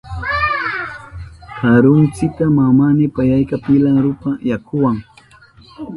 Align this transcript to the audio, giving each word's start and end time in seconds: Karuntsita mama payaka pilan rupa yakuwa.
Karuntsita 1.57 2.43
mama 2.57 2.85
payaka 3.15 3.55
pilan 3.63 3.95
rupa 4.05 4.29
yakuwa. 4.49 4.91